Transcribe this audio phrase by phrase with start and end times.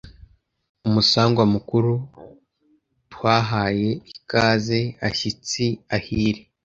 [0.87, 1.93] Umusangwa mukuru:
[3.11, 6.41] Tuahaye ikaze ashyitsi ahire